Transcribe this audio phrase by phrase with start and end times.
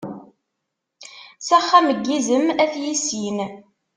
[1.47, 3.37] S axxam n yizem ad t-yissin.